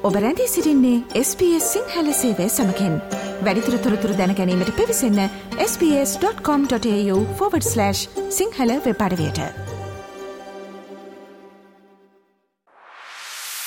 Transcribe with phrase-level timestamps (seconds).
[0.00, 0.06] program.com.au.
[0.06, 3.00] ඔබ රැඳී සිරින්නේ SBS Sinhala සේවය සමකෙන්
[3.42, 5.18] වැඩිතුර තොරතුර දැනැනීමට පිවිසන්න
[5.58, 6.78] ps.com.ta/
[8.30, 9.40] සිංහල වෙපඩවයට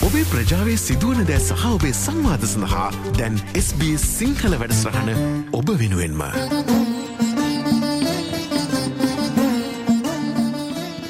[0.01, 5.09] ඔබේ ප්‍රජාවේ සිදුවන දෑ සහ ඔබේ සංවාධ සඳහා දැන් SBS සිංහල වැඩස්රහන
[5.51, 6.21] ඔබ වෙනුවෙන්ම.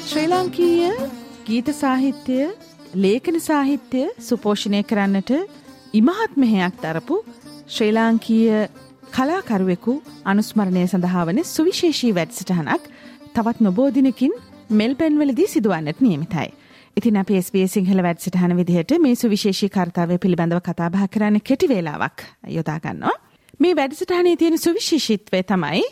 [0.06, 0.92] ශ්‍රී ලාංකීය
[1.46, 2.46] ගීත සාහිත්‍යය
[2.94, 5.30] ලේඛන සාහිත්‍යය සුපෝෂණය කරන්නට
[5.92, 7.16] ඉමහත් මෙහෙයක් දරපු
[7.66, 8.68] ශ්‍රී ලාංකීය
[9.10, 12.84] කලාකරුවෙකු අනුස්මරණය සඳහා වන සුවිශේෂී වැඩසටහනක්
[13.34, 14.34] තවත් නොබෝදිනකින්
[14.70, 16.48] මෙල්පැන්වලදී සිදුවන්නට නියමිතයි.
[16.96, 23.16] ඉතින් අප ස්බේ සිංහල වැඩසටහන විදිහට මේ සුවිශේෂී කර්තාවය පිළිබඳව කතාබහ කරන්න කෙටි වේලාවක් යොදාගන්නවා.
[23.60, 25.82] මේ වැඩසටහනේ තියෙන සුවිශේෂිත්වය තමයි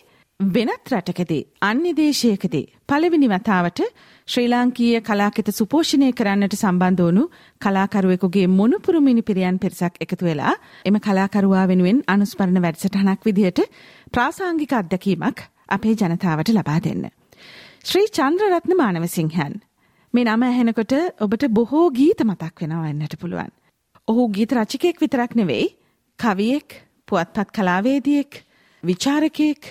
[0.47, 3.81] වෙනත් රටකදී අන්‍ය දේශයකදී පළවෙනි වතාවට
[4.29, 7.25] ශ්‍රී ලාංකීය කලාකෙත සුපෝෂණය කරන්නට සම්බන්ධ වුණු
[7.61, 13.61] කලාකරුවෙකුගේ මොනුපුරු මිනිපිරියන් පිරිසක් එකතු වෙලා එම කලාකරුවා වෙනුවෙන් අනුස්මරණ වැඩසටහනක් විදිහට
[14.13, 17.05] ප්‍රාසාංගික අත්දැකීමක් අපේ ජනතාවට ලබා දෙන්න.
[17.85, 19.55] ශ්‍රී චන්ද්‍රරත්න මානවසිංහන්
[20.15, 23.53] මේ නම ඇහෙනකොට ඔබට බොහෝ ගීත මතක් වෙනවා එන්නට පුළුවන්.
[24.09, 25.69] ඔහු ගීත රචකයෙක් විතරක් නෙවෙයි
[26.19, 28.43] කවියෙක් පුවත්පත් කලාවේදියෙක්
[28.83, 29.63] විචාරකයෙක්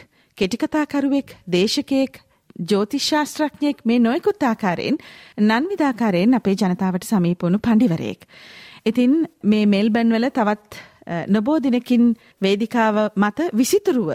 [0.42, 2.22] කෙටිකතාකරුවෙක් දේශකයෙක්
[2.72, 4.98] ජෝතිශ්ශාස්ත්‍රඥයෙක් මේ නොයකුත් ආකාරයෙන්
[5.40, 8.22] නන්විධාකාරයෙන් අපේ ජනතාවට සමීපවුණු පණ්ඩිවරයෙක්.
[8.86, 10.82] ඉතින් මේ මෙල්බන්වල තවත්
[11.28, 14.10] නොබෝ දිනකින් වේදිකාව මත විසිතුරුව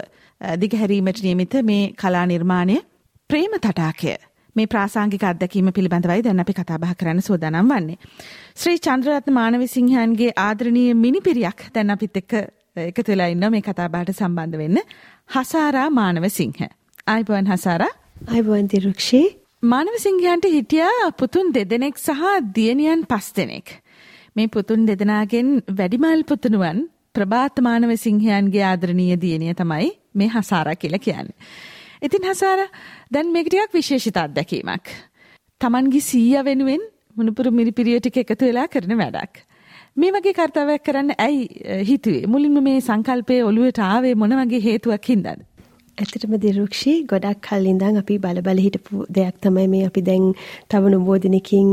[0.61, 2.77] දිගහැරීමට නියමිත මේ කලා නිර්මාණය
[3.29, 4.17] ප්‍රේම තටාකය
[4.55, 7.97] මේ ප්‍රාසංගික අත්දැකීම පිළිබඳවයි දැන් අපි කතාබහ කරන්න සූදානම් වන්නේ.
[8.55, 12.33] ශ්‍රී චන්ද්‍රරත්න මානවසිංහන්ගේ ආදරණීය මිනිපිරියක් දැන් අපිත් එක්ක
[12.81, 14.77] එකතු වෙලා ඉන්න මේ කතාබහට සම්බන්ධ වෙන්න.
[15.29, 16.59] හසාරා මානවසිංහ.
[17.07, 17.93] ආයිබෝන් හසාරා
[18.27, 19.25] අයිබුවන් දිරුක්ෂී
[19.63, 22.21] මානවසිංහයන්ට හිටියා පුතුන් දෙදෙනෙක් සහ
[22.55, 23.67] දියණියන් පස් දෙනෙක්.
[24.35, 26.79] මේ පුතුන් දෙදෙනාගෙන් වැඩිමල් පුතුණුවන්
[27.15, 31.37] ප්‍රභාත මානවසිංහයන්ගේ ආදරණීය දියණිය තමයි මේ හසාරා කියලා කියන්නේ.
[32.01, 32.69] ඉතින් හසාරා
[33.13, 34.85] දැන් මේක ටිකක් විශේෂිත අත්දැකීමක්.
[35.61, 36.83] Tamanගේ සීයා වෙනුවෙන්
[37.15, 39.46] මුණුපුරු මිරිපිරිය ටික එකතු වෙලා කරන වැඩක්.
[39.97, 41.45] මේ වගේ කර්තව්‍යයක් කරන්න ඇයි
[41.89, 42.27] හිතුවේ?
[42.27, 45.39] මුලින්ම මේ සංකල්පය ඔළුවට ආවේ මොන වගේ හේතුවක් හින්දාද?
[45.97, 46.91] ඇතටම දිරුක්ෂි.
[47.11, 50.25] ගොඩක් කල්ලින්දන් අපි බල බල හිටපු දෙයක් තමයි මේ අපි දැන්
[50.69, 51.69] තව නොබෝධනකින්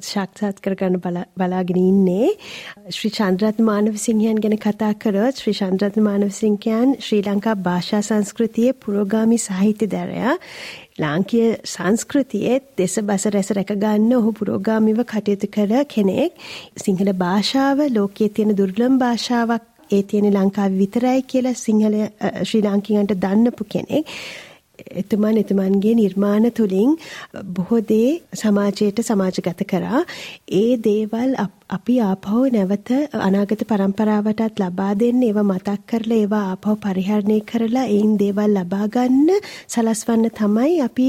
[0.00, 0.98] ශක්ෂාත් කරගන්න
[1.36, 2.28] බලාගෙන ඉන්නේ.
[2.88, 9.90] ශ්‍රී චන්ද්‍රත්න මානවසිංහයන් ගැන කතා කරොත් ශ්‍රී චන්ද්‍රත්න මානවසිංහයන් ශ්‍රී ලංකා භාෂා සංස්කෘතියේ පුරෝගාමි සාහිත්‍ය
[9.94, 10.36] දරයා
[10.98, 16.32] ලාංකීය සංස්කෘතියේ දෙස බස රැස රැකගන්න ඔහු පුරෝගාමිව කටයුතු කර කෙනෙක්.
[16.84, 21.96] සිංහල භාෂාව ලෝකයේ තියෙන දුර්ලභ භාෂාවක් ඒ තියෙන ලංකාවේ විතරයි කියලා සිංහල
[22.42, 24.06] ශ්‍රී ලාංකිකයන්ට දන්නපු කෙනෙක්.
[24.94, 26.90] එතුමන් එතුමන්ගේ නිර්මාණ තුලින්
[27.54, 30.00] බොහෝ දේ සමාජයට සමාජගත කරා.
[30.52, 31.32] ඒ දේවල්
[31.68, 32.90] අපි ආපහු නැවත
[33.20, 39.30] අනාගත પરම්පරාවටත් ලබා දෙන්න ඒවා මතක් කරලා ඒවා ආපහු පරිහරණය කරලා ඒන් දේවල් ලබා ගන්න
[39.68, 41.08] සලස්වන්න තමයි අපි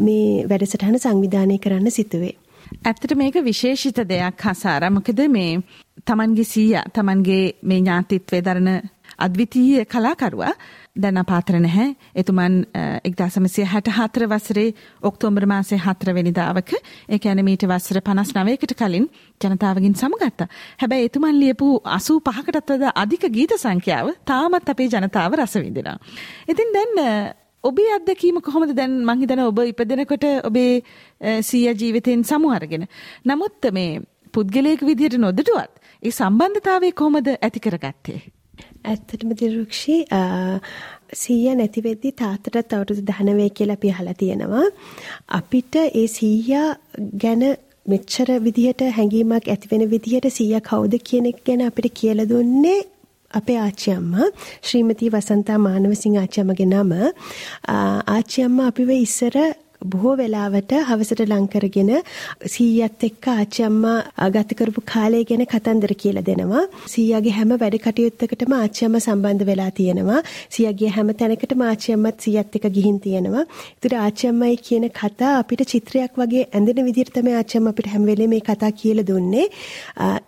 [0.00, 2.34] මේ වැඩසටහන සංවිධානය කරන්න සිතුවේ.
[2.82, 5.52] ඇත්තට මේක විශේෂිත දෙයක් හසාර මොකද මේ
[6.00, 8.70] තමන්ගේ සීයා තමන්ගේ මේ ඥාතිත්වය දරන
[9.18, 10.52] අද්විතීය කලාකරුවා
[10.96, 11.88] දැන් අපාතර නැහැ.
[12.14, 12.56] එතුමන්
[13.04, 19.06] 1964 වසරේ ඔක්තෝබර් මාසයේ 4 වෙනිදාවක ඒ කියන්නේ මීට වසර 59කට කලින්
[19.40, 20.48] ජනතාවගෙන් සමුගත්තා.
[20.80, 25.98] හැබැයි එතුමන් ලියපු 85කටත් වඩා අධික ගීත සංඛ්‍යාව තාමත් අපේ ජනතාව රස විඳිනවා.
[26.48, 26.92] ඉතින් දැන්
[27.64, 30.72] ඔබේ අත්දැකීම කොහොමද දැන් මං හිතන ඔබ ඉපදෙනකොට ඔබේ
[31.42, 32.88] සීයා ජීවිතෙන් සමු අරගෙන.
[33.24, 34.00] නමුත් මේ
[34.34, 38.20] පුද්ගලයෙක් විදිහට නොදටුවත් ඒ සම්බන්ධතාවය කොහොමද ඇති කරගත්තේ?
[38.84, 39.96] ඇත්තටම දිරුක්ෂි
[41.14, 44.64] සීයා නැති වෙද්දි තාත්තටත් අවුරුදු 19 කියලා අපි අහලා තියෙනවා.
[45.30, 46.68] අපිට ඒ සීයා
[47.22, 47.44] ගැන
[47.86, 52.78] මෙච්චර විදිහට හැඟීමක් ඇති වෙන විදිහට සීයා කවුද කියන එක ගැන අපිට කියලා දුන්නේ
[53.30, 54.28] අපේ ආච්චි අම්මා
[54.62, 56.92] ශ්‍රීමති වසන්තා මානවසිංහ ආච්චි අම්මගේ නම
[58.10, 59.36] ආච්චි අම්මා අපිව ඉස්සර
[59.84, 61.90] බොහෝ වෙලාවට හවසට ලං කරගෙන
[62.46, 66.64] සීයත් එක්ක ආච්චි අම්මා ගත කරපු කාලය ගැන කතන්දර කියලා දෙනවා.
[66.86, 70.20] සීයාගේ හැම වැඩ කටයුත්තකටම ආච්චි අම්මා සම්බන්ධ වෙලා තියෙනවා.
[70.50, 73.44] සීයාගේ හැම තැනකටම ආච්චි අම්මත් සීයත් එක්ක ගිහින් තියෙනවා.
[73.74, 78.06] ඒතර ආච්චි අම්මයි කියන කතා අපිට චිත්‍රයක් වගේ ඇඳෙන විදිහට තමයි ආච්චි අම්මා අපිට හැම
[78.06, 79.46] වෙලේම මේ කතා කියලා දුන්නේ.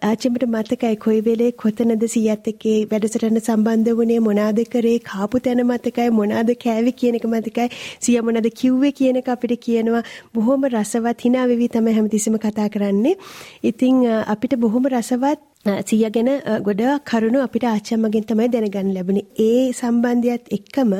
[0.02, 5.64] ආච්චි අම්මට මතකයි කොයි වෙලේ කොතනද සීයත් එක්ක වැඩසටහන සම්බන්ධ වුණේ මොනවාද කරේ කාපු තැන
[5.66, 7.68] මතකයි මොනවාද කෑවේ කියන එක මතකයි
[8.00, 13.16] සීයා මොනවාද කිව්වේ කියන එක අපිට කියනවා බොහොම රසවත් hina වෙවි තමයි හැමතිස්සෙම කතා කරන්නේ.
[13.64, 15.40] ඉතින් අපිට බොහොම රසවත්
[15.82, 16.28] සිය ගැන
[16.62, 19.26] ගොඩාක් කරුණු අපිට ආච්චම්මගෙන් තමයි දැනගන්න ලැබුණේ.
[19.40, 20.92] ඒ සම්බන්ධයත් එක්කම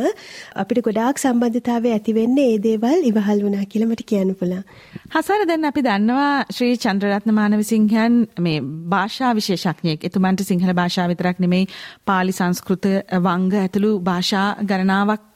[0.57, 4.65] අපිට ගොඩාක් සම්බන්ධතාවය ඇති වෙන්නේ ඒ දේවල් ඉවහල් වුණා කියලා මට කියන්න පුළුවන්.
[5.13, 8.59] හසර දැන් අපි දන්නවා ශ්‍රී චන්ද්‍රරත්න මානවසිංහයන් මේ
[8.89, 10.01] භාෂා විශේෂඥයෙක්.
[10.03, 11.71] එතුමන්ට සිංහල භාෂාව විතරක් නෙමෙයි
[12.05, 12.91] පාලි සංස්කෘත
[13.21, 15.31] වංග ඇතුළු භාෂා ගණනාවක්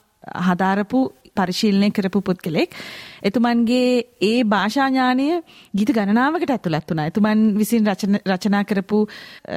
[0.47, 1.01] හදාරපු
[1.39, 2.77] පරිශීලනය කරපු පුද්ගලෙක්.
[3.23, 3.91] එතුමන්ගේ
[4.23, 5.29] ඒ භාෂාඥානය
[5.75, 7.09] ගීත ගණනාවකට ඇතුළත් වුණා.
[7.11, 7.89] එතුමන් විසින්
[8.27, 9.01] රචනා කරපු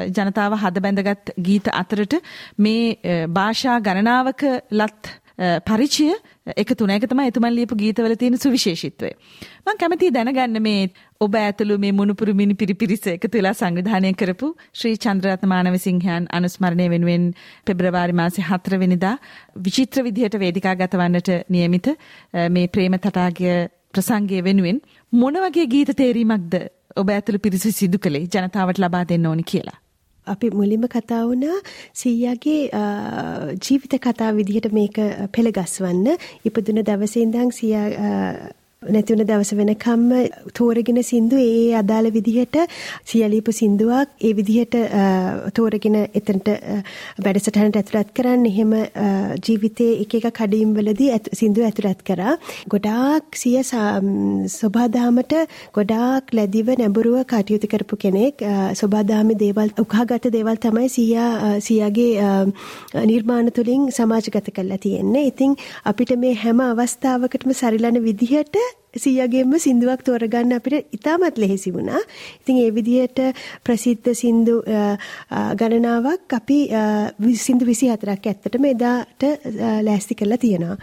[0.09, 2.19] ජනතාව හද බැඳගත් ගීත අතරට
[2.57, 6.07] මේ භාෂා ගණනාවක ලත් පරිචය
[6.55, 6.97] එකතු වුණා.
[6.97, 9.11] ඒක තමයි එතුමන් ලියපු ගීතවල තියෙන සුවිශේෂීත්වය.
[9.65, 10.89] මම කැමතියි දැනගන්න මේ
[11.21, 17.27] ඔබ ඇතුළු මේ මුණුපුරු මිනි පිරිපිරිස එකතු වෙලා සංවිධානය කරපු ශ්‍රී චන්ද්‍රරත්න මානවසිංහයන් අනුස්මරණය වෙනුවෙන්
[17.65, 19.15] පෙබරවාරි මාසේ 4 වෙනිදා
[19.67, 21.87] විචිත්‍ර විදිහට වේදිකා ගතවන්නට නියමිත
[22.49, 23.55] මේ ප්‍රේම තටාගය
[23.93, 24.81] ප්‍රසංගය වෙනුවෙන්
[25.13, 26.53] මොන වගේ ගීත තේරීමක්ද
[26.95, 29.77] ඔබ ඇතුළු පිරිස සිදු කළේ ජනතාවට ලබා දෙන්න ඕනි කියලා.
[30.27, 31.57] අපි මුලින්ම කතා වුණා
[31.93, 32.61] සීයාගේ
[33.59, 34.97] ජීවිත කතා විදිහට මේක
[35.31, 36.07] පෙළගස්වන්න
[36.45, 37.87] ඉපදුන දවසේ ඉඳන් සීයා
[38.83, 40.05] නැති වුණ දවස වෙනකම්ම
[40.57, 42.55] තෝරගෙන සින්දු ඒ අදාළ විදිහට
[43.09, 44.75] සියලීපු සින්දුවක් ඒ විදිහට
[45.53, 46.49] තෝරගෙන එතනට
[47.25, 48.47] වැඩසටහනට ඇතුළත් කරන්න.
[48.51, 48.73] එහෙම
[49.47, 52.33] ජීවිතයේ එක එක කඩීම් වලදී සින්දු ඇතුළත් කරා.
[52.73, 53.61] ගොඩාක් සිය
[54.55, 55.37] සබාදාමට
[55.77, 58.41] ගොඩාක් ලැබිව නැඹුරුව කටයුතු කරපු කෙනෙක්.
[58.73, 62.33] සබාදාමේ දේවල් උකහාගත දේවල් තමයි සියා සියාගේ
[63.05, 65.25] නිර්මාණ තුලින් සමාජගත කරලා තියෙන්නේ.
[65.27, 65.55] ඉතින්
[65.85, 72.01] අපිට මේ හැම අවස්ථාවකටම සරිලන විදිහට සියගෙන්ම සින්දුවක් තෝරගන්න අපිට ඉතාමත් ලෙහෙසි වුණා.
[72.41, 73.19] ඉතින් ඒ විදිහට
[73.63, 74.63] ප්‍රසිද්ධ සින්දු
[75.55, 76.59] ගණනාවක් අපි
[77.37, 79.23] සින්දු 24ක් ඇත්තටම එදාට
[79.81, 80.77] ලෑස්ති කරලා තියෙනවා.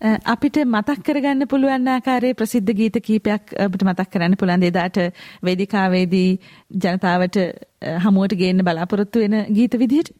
[0.00, 4.98] අපිට මතක් කරගන්න පුළුවන් ආකාරයේ ප්‍රසිද්ධ ගීත කීපයක් අපිට මතක් කරන්න පුළුවන් එදාට
[5.42, 6.28] වේදිකාවේදී
[6.76, 7.38] ජනතාවට
[8.04, 10.12] හමුවට ගේන්න බලාපොරොත්තු වෙන ගීත විදිහට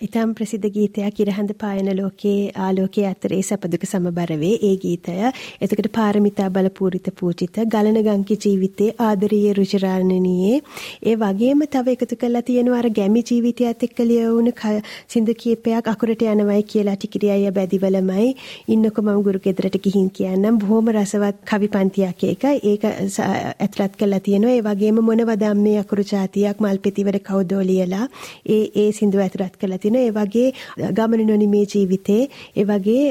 [0.00, 4.56] ඉතාම් ප්‍රසිද්ධ ගීතයක් ඉරහඳ පායන ලෝකයේ ආලෝකයේ අතරේ සැපදුක සමබර වේ.
[4.62, 5.16] ඒ ගීතය.
[5.60, 10.60] එතකොට පාරමිතා බල පූරිත පූජිත ගලන ගංකි ජීවිතේ ආදරීය රුචිරාණනීයේ
[11.02, 14.52] ඒ වගේම තව එකතු කරලා තියෙනවා අර ගැමි ජීවිතයත් එක්ක ලියවුණු
[15.08, 18.28] සින්දු කීපයක් අකුරට යනවයි කියලා ටිකිරියය බැදිවලමයි.
[18.68, 20.58] ඉන්නකො මම ගුරු ගෙදරට ගිහින් කියන්නම්.
[20.58, 22.44] බොහොම රසවත් කවි පන්තියක් ඒක.
[22.64, 24.56] ඒක ඇතුළත් කරලා තියෙනවා.
[24.56, 28.06] ඒ වගේම මොනවද මේ අකුරු જાතියක් මල්පෙතිවර කවුදෝ ලියලා.
[28.46, 30.04] ඒ ඒ සින්දුව ඇතුළත් කරලා තිනවා.
[30.06, 30.48] ඒ වගේ
[30.92, 32.22] ගමන නොනිමේ ජීවිතේ
[32.56, 33.02] ඒ වගේ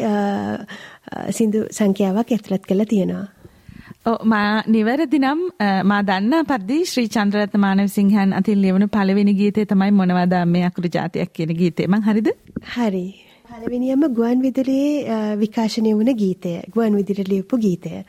[1.31, 3.27] සින්දු සංඛ්‍යාවක් ඇතුළත් කරලා තියෙනවා.
[4.23, 5.41] මා නිවැරදි නම්
[5.83, 11.33] මා දන්න පරිදි ශ්‍රී චන්ද්‍රරත්න මානවසිංහන් අතින් ලියවුණු පළවෙනි ගීතය තමයි මොනවද මේ අකුරු જાතියක්
[11.33, 11.87] කියන ගීතය.
[11.87, 12.29] මං හරිද?
[12.75, 13.05] හරි.
[13.49, 16.55] පළවෙනියම ගුවන් විදුලියේ විකාශනය වුණ ගීතය.
[16.73, 18.03] ගුවන් විදුලියට ලියපු ගීතය.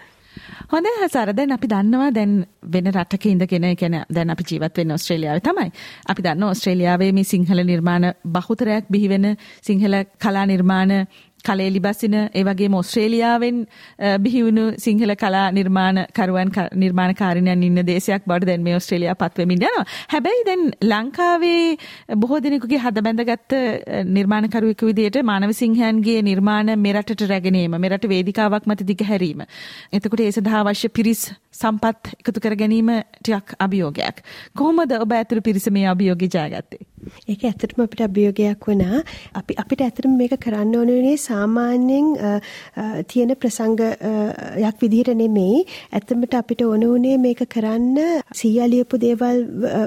[0.73, 2.35] හොඳයි හසර දැන් අපි දන්නවා දැන්
[2.65, 5.71] වෙන රටක ඉඳගෙන කියන දැන් අපි ජීවත් වෙන්නේ ඕස්ට්‍රේලියාවේ තමයි.
[6.09, 9.27] අපි දන්නවා ඕස්ට්‍රේලියාවේ මේ සිංහල නිර්මාණ බහුතරයක් බිහි වෙන
[9.63, 10.93] සිංහල කලා නිර්මාණ
[11.45, 13.59] කලේලි බසින ඒ වගේම ඕස්ට්‍රේලියාවෙන්
[14.25, 16.53] බිහිවුණු සිංහල කලා නිර්මාණකරුවන්
[16.83, 19.85] නිර්මාණකාරිණයන් ඉන්න දේශයක් බවට දැන් මේ ඕස්ට්‍රේලියාව පත් වෙමින් යනවා.
[20.13, 21.77] හැබැයි දැන් ලංකාවේ
[22.17, 23.57] බොහෝ දෙනෙකුගේ හද බැඳගත්
[24.17, 29.47] නිර්මාණකරුවෙකු විදිහට මානව සිංහයන්ගේ නිර්මාණ මෙරටට රැගෙන ඒම මෙරට වේදිකාවක් මත දිගහැරීම.
[29.93, 31.23] එතකොට ඒ සඳහා අවශ්‍ය පිරිස්
[31.53, 34.23] සම්පත් එකතු කර ගැනීම ටිකක් අභියෝගයක්.
[34.57, 36.85] කොහොමද ඔබ ඇතුළු පිරිස මේ අභියෝගය ජයගත්තේ?
[37.29, 39.03] ඒක ඇත්තටම අපිට අභියෝගයක් වුණා.
[39.35, 42.07] අපි අපිට ඇත්තටම මේක කරන්න ඕන වෙන්නේ සාමාන්‍යයෙන්
[43.09, 45.65] තියෙන ප්‍රසංගයක් විදිහට නෙමෙයි.
[45.93, 47.99] ඇත්තටම අපිට ඕන උනේ මේක කරන්න
[48.41, 49.39] සීයා ලියපු දේවල්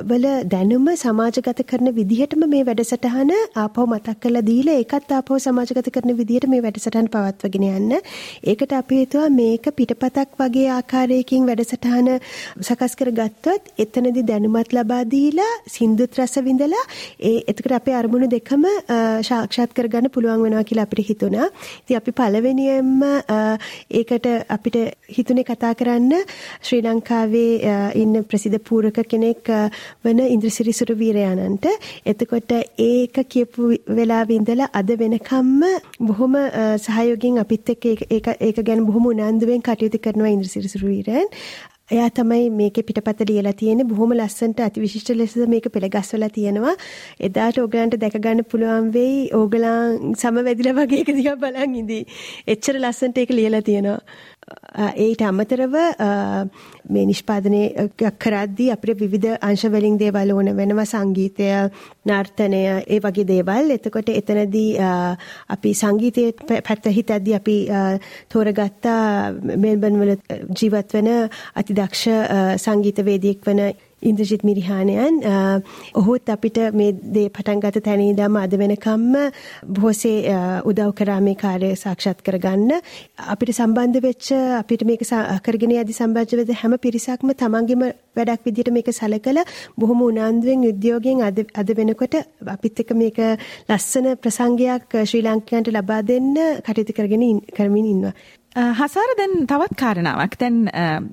[0.10, 6.16] වල දැනුම සමාජගත කරන විදිහටම මේ වැඩසටහන ආපහු මතක් කරලා දීලා ඒකත් ආපහු සමාජගත කරන
[6.22, 7.94] විදිහට මේ වැඩසටහන පවත්වාගෙන යන්න.
[8.44, 12.10] ඒකට අපි හිතුවා මේක පිටපතක් වගේ ආකාරයකින් වැඩසටහන
[12.62, 16.84] සකස් කරගත්තොත් එතනදී දැනුමත් ලබා දීලා සින්දුත් රස විඳලා
[17.22, 18.66] ඒ එතකට අපේ අරමුණු දෙකම
[19.30, 21.48] ශාක්ෂාත් කරගන්න පුළුවන් වෙනවා කියලා අපිට හිතුණා.
[21.82, 23.02] ඉතින් අපි පළවෙනියෙන්ම
[23.92, 24.78] ඒකට අපිට
[25.10, 26.14] හිතුනේ කතා කරන්න
[26.62, 29.52] ශ්‍රී ලංකාවේ ඉන්න ප්‍රසිද්ධ පූරක කෙනෙක්
[30.04, 31.66] වන ඉන්ද්‍රසිරි සුරවීරයාණන්ට.
[32.06, 35.62] එතකොට ඒක කියපු වෙලාවේ ඉඳලා අද වෙනකම්ම
[36.02, 36.40] බොහොම
[36.86, 41.30] සහයෝගයෙන් අපිත් එක්ක ඒක ඒක ගැන බොහොම උනන්දුවෙන් කටයුතු කරනවා ඉන්ද්‍රසිරි සුරවීරයන්.
[41.92, 46.76] එයා තමයි මේකේ පිටපත ලියලා තියෙන්නේ බොහොම ලස්සනට අතිවිශිෂ්ට ලෙස මේක පෙළගස්වලා තියෙනවා.
[47.20, 52.06] එදාට ඕගලන්ට දැක ගන්න පුළුවන් වෙයි ඕගලන් සමවැදිලා වගේ එක දිහා බලන් ඉඳී.
[52.48, 54.00] එච්චර ලස්සනට ඒක ලියලා තියෙනවා.
[54.96, 55.76] ඒට අමතරව
[56.90, 57.62] මේ නිෂ්පාදනය
[58.20, 61.50] කරද්දී අපිට විවිධ අංශ වලින් දේවල් ඕන වෙනවා සංගීතය
[62.06, 63.72] නර්තනය ඒ වගේ දේවල්.
[63.78, 64.72] එතකොට එතනදී
[65.50, 67.58] අපි සංගීතයේ පැත්ත හිතද්දී අපි
[68.30, 70.14] තෝරගත්තා මෙල්බන් වල
[70.52, 71.10] ජීවත් වෙන
[71.56, 72.08] අතිදක්ෂ
[72.58, 73.62] සංගීතවේදියෙක් වන
[74.04, 75.20] ඉන්ද්‍රජිත් මිරිහානයන්
[75.96, 79.16] ඔහුත් අපිට මේ දේ පටන් ගත තැන ඉඳන්ම අද වෙනකම්ම
[79.70, 82.72] බොහෝසේ උදව් කරා මේ කාර්යය සාක්ෂාත් කරගන්න
[83.28, 85.06] අපිට සම්බන්ධ වෙච්ච අපිට මේක
[85.44, 91.44] කරගෙන යදි සම්බන්ධ වෙද හැම පිරිසක්ම තමන්ගේම වැඩක් විදිහට මේක සැලකලා බොහොම උනන්දුවෙන් උද්‍යෝගයෙන් අද
[91.56, 92.16] අද වෙනකොට
[92.48, 93.18] අපිත් එක්ක මේක
[93.70, 98.14] ලස්සන ප්‍රසංගයක් ශ්‍රී ලාංකිකයන්ට ලබා දෙන්න කටයුතු කරගෙන කරමින් ඉන්නවා.
[98.54, 100.38] හසාර දැන් තවත් කාරණාවක්.
[100.38, 100.58] දැන්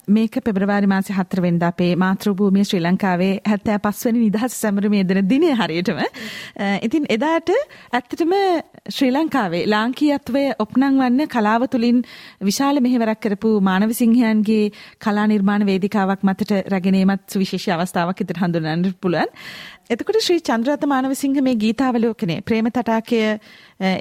[0.06, 6.02] මේක පෙබරවාරි මාසේ හතරවෙනිදා අපේ මාතෘභූමිය ශ්‍රී ලංකාවේ 75 වෙනි නිදහස් සැමරුමේ දෙන දිනේ හරියටම.
[6.82, 7.48] ඉතින් එදාට
[7.92, 8.34] ඇත්තටම
[8.88, 12.04] ශ්‍රී ලංකාවේ ලාංකීයත්වය ඔප්නං වන්න කලාව තුලින්
[12.42, 19.32] විශාල මෙහෙවරක් කරපු මානව සිංහයන්ගේ කලා නිර්මාණ වේදිකාවක් මතට රැගෙනීමත් සුවිශේෂී අවස්ථාවක් විදිහට හඳුන්වන්න පුළුවන්.
[19.90, 23.18] එතකොට ශ්‍රී චන්ද්‍රරත්න මානවසිංහ මේ ගීතාවලෝකනේ ප්‍රේම තටාකය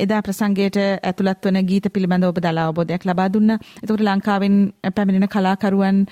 [0.04, 3.58] එදා ප්‍රසංගයට ඇතුළත් වන ගීත පිළිබඳ ඔබ දලා අවබෝධයක් ලබා දුන්නා.
[3.82, 4.58] එතකොට ලංකාවෙන්
[4.96, 6.04] පැමිණෙන කලාකරුවන්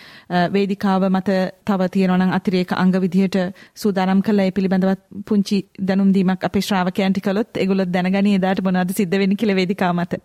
[0.55, 3.37] වේදිකාව මත තව තියෙනවා නම් අතිරේක අංග විදිහට
[3.77, 4.93] සූදානම් කළා ඒ පිළිබඳව
[5.27, 10.23] පුංචි දැනුම් දීමක් අපේ ශ්‍රාවකයන්ට කළොත් ඒගොල්ලෝ දැනගනි එදාට මොනවද සිද්ධ වෙන්නේ කියලා වේදිකාව මත.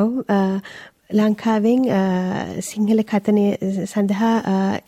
[0.00, 0.10] ඔව්
[1.18, 1.82] ලංකාවෙන්
[2.62, 3.44] සිංහල කතනය
[3.86, 4.32] සඳහා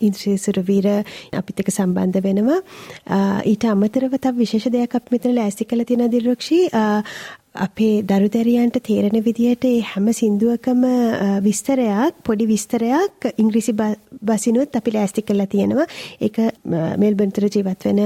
[0.00, 0.88] ඉන්ද්‍රී සුරවීර
[1.33, 2.61] අපිත් එක්ක සම්බන්ධ වෙනවා.
[3.52, 6.61] ඊට අමතරව තව විශේෂ දෙයක් අපි මෙතන ලෑස්ති කළ තියෙන දිරුක්ෂි
[7.54, 10.85] අපේ දරුදැරියන්ට තේරෙන විදිහට ඒ හැම සින්දුවකම
[11.42, 13.75] විස්තරයක් පොඩි විස්තරයක් ඉංග්‍රීසි
[14.23, 15.87] බසිනුත් අපි ලෑස්ති කරලා තියෙනවා.
[16.21, 16.37] ඒක
[16.97, 18.00] මෙල්බර්න් තර ජීවත් වෙන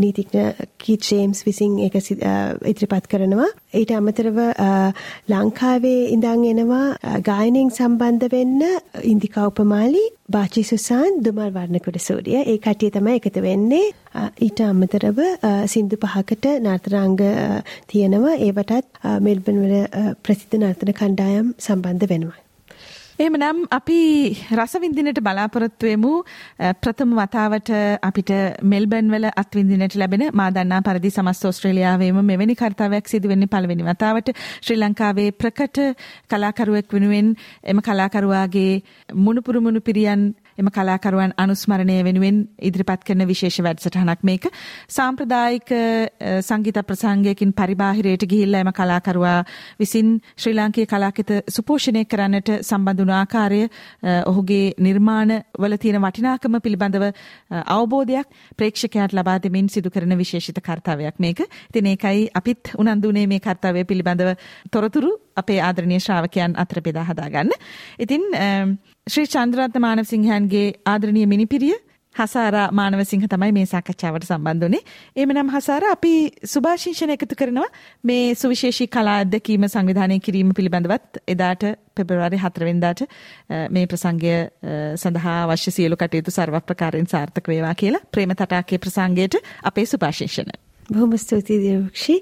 [0.00, 0.44] නීතිඥ
[0.78, 3.50] කීත් ජේම්ස් විසින් ඒක ඉදිරිපත් කරනවා.
[3.74, 4.38] ඊට අමතරව
[5.28, 8.64] ලංකාවේ ඉඳන් එනවා ගායනයෙන් සම්බන්ධ වෙන්න
[9.04, 12.40] ඉන්දිකා උපමාලි බාචි සුසාන් දුමල් වර්ණකුඩ සූරිය.
[12.42, 13.84] ඒ කටිය තමයි එකතු වෙන්නේ.
[14.46, 15.20] ඊට අමතරව
[15.74, 17.20] සින්දු පහකට නර්තනාංග
[17.92, 18.34] තියෙනවා.
[18.46, 19.76] ඒවටත් මෙල්බන් වල
[20.24, 22.45] ප්‍රසිද්ධ නර්තන කණ්ඩායම් සම්බන්ධ වෙනවා.
[23.18, 23.98] එහෙමනම් අපි
[24.52, 26.12] රසවින්දිනට බලාපොරොත්තු වෙමු.
[26.82, 27.70] ප්‍රථම වතාවට
[28.02, 28.30] අපිට
[28.62, 34.28] මෙල්බර්න් වල අත්විඳින්නට ලැබෙන මා දන්නා පරිදි සමස්ත ඕස්ට්‍රේලියාවේම මෙවැනි කාර්යයක් සිදු වෙන්නේ පළවෙනි වතාවට.
[34.60, 35.78] ශ්‍රී ලංකාවේ ප්‍රකට
[36.28, 38.82] කලාකරුවෙක් වෙනුවෙන් එම කලාකරුවාගේ
[39.14, 44.48] මුණුපුරු මුණුපිරියන් එම කලාකරුවන් අනුස්මරණය වෙනුවෙන් ඉදිරිපත් කරන විශේෂ වැඩසටහනක් මේක.
[44.88, 45.70] සාම්ප්‍රදායික
[46.40, 49.44] සංගීත ප්‍රසංගයකින් පරිබාහිරයට ගිහිල්ලා එම කලාකරුවා
[49.78, 53.62] විසින් ශ්‍රී ලාංකීය කලාකිත සුපෝෂණය කරන්නට සම්බන්ධ වුණ ආකාරය
[54.24, 57.06] ඔහුගේ නිර්මාණ වල තියෙන වටිනාකම පිළිබඳව
[57.68, 61.40] අවබෝධයක් ප්‍රේක්ෂකයාට ලබා දෙමින් සිදු කරන විශේෂිත කාර්යයක් මේක.
[61.68, 64.34] ඉතින් ඒකයි අපිත් උනන්දු වුණේ මේ කාර්යය පිළිබඳව
[64.70, 67.52] තොරතුරු අපේ ආදරණීය ශ්‍රාවකයන් අතර බෙදා හදාගන්න.
[67.98, 68.22] ඉතින්
[69.06, 71.76] ශ්‍රී චන්ද්‍රරත්න මානවසිංහයන්ගේ ආදරණීය මිනිපිරිය
[72.14, 74.82] හසාරා මානවසිංහ තමයි මේ සාකච්ඡාවට සම්බන්ධ වුණේ.
[75.16, 76.12] එහෙමනම් හසාරා අපි
[76.44, 77.68] සුභාශිංසන එකතු කරනවා
[78.04, 83.02] මේ සුවිශේෂී කලා අත්දැකීම සංවිධානය කිරීම පිළිබඳවත් එදාට පෙබරවාරි 4 වෙනිදාට
[83.70, 84.36] මේ ප්‍රසංගය
[84.96, 90.56] සඳහා අවශ්‍ය සියලු කටයුතු සර්ව ප්‍රකාරයෙන් සාර්ථක වේවා කියලා ප්‍රේම තටාකේ ප්‍රසංගයට අපේ සුභාශිංසන.
[90.92, 92.16] බොහොම ස්තුතියි දිරුක්ෂි.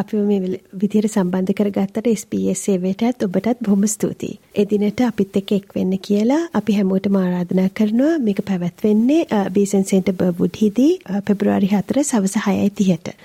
[0.00, 4.38] අපිව මේ විදිහට සම්බන්ධ කරගත්තට SBS සේවයටත් ඔබටත් බොහොම ස්තුතියි.
[4.62, 8.18] එදිනට අපිත් එක්ක එක් වෙන්න කියලා අපි හැමෝටම ආරාධනා කරනවා.
[8.26, 10.92] මේක පැවැත්වෙන්නේ බීසන් සෙන්ටර් බර්වුඩ් හිදී
[11.28, 13.16] පෙබරවාරි 4 සවස 6:30ට.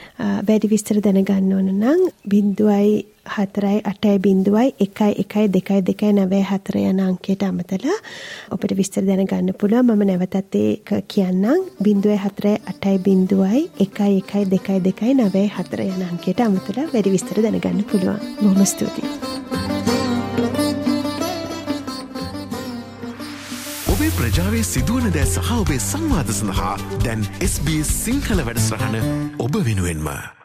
[0.47, 6.77] වැඩි විස්තර දැනගන්න ඕන නම් 0 හතරයි අටයි බින්දුවයි එකයි එකයි දෙකයි දෙකයි නවය හතර
[6.79, 7.97] යන අංකයට අමතලා
[8.51, 9.85] ඔබට විස්තර දැනගන්න පුළුවන්.
[9.87, 11.65] මම නැවතත් ඒක කියන්නම්.
[11.81, 17.41] බින්දුවයි හතරයි අටයි බින්දුවයි එකයි එකයි දෙකයි දෙකයි නවය හතර යන අංකයට අමතලා වැඩි විස්තර
[17.41, 18.19] දැනගන්න පුළුවන්.
[18.41, 19.09] බොහොම ස්තුතියි.
[23.87, 26.73] ඔබේ ප්‍රජාවේ සිදුවන දෑ සහ ඔබේ සංවාද සඳහා
[27.05, 28.97] දැන් SBS සිංහල වැඩසටහන
[29.39, 30.44] ඔබ වෙනුවෙන්ම